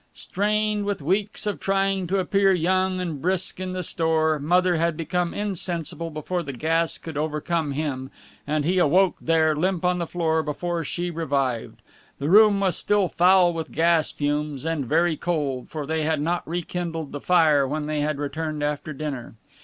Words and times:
Strained 0.15 0.85
with 0.85 1.03
weeks 1.03 1.45
of 1.45 1.59
trying 1.59 2.07
to 2.07 2.17
appear 2.17 2.51
young 2.55 2.99
and 2.99 3.21
brisk 3.21 3.59
in 3.59 3.73
the 3.73 3.83
store, 3.83 4.39
Mother 4.39 4.77
had 4.77 4.97
become 4.97 5.31
insensible 5.31 6.09
before 6.09 6.41
the 6.41 6.53
gas 6.53 6.97
could 6.97 7.17
overcome 7.17 7.73
him, 7.73 8.09
and 8.47 8.65
he 8.65 8.79
awoke 8.79 9.15
there, 9.21 9.55
limp 9.55 9.85
on 9.85 9.99
the 9.99 10.07
floor, 10.07 10.41
before 10.41 10.83
she 10.83 11.11
revived. 11.11 11.83
The 12.17 12.29
room 12.31 12.61
was 12.61 12.75
still 12.77 13.09
foul 13.09 13.53
with 13.53 13.71
gas 13.71 14.11
fumes, 14.11 14.65
and 14.65 14.87
very 14.87 15.15
cold, 15.17 15.69
for 15.69 15.85
they 15.85 16.01
had 16.01 16.19
not 16.19 16.47
rekindled 16.49 17.11
the 17.11 17.21
fire 17.21 17.67
when 17.67 17.85
they 17.85 17.99
had 18.01 18.17
returned 18.17 18.63
after 18.63 18.93
dinner. 18.93 19.35